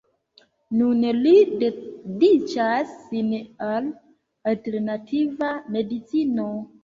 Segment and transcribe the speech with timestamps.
[0.77, 3.29] Nun li dediĉas sin
[3.67, 3.91] al
[4.53, 6.49] alternativa medicino.